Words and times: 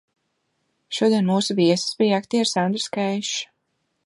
Šodien 0.99 1.29
mūsu 1.33 1.57
viesis 1.61 2.01
bija 2.01 2.21
aktieris 2.23 2.57
Andris 2.65 2.93
Keišs. 2.97 3.37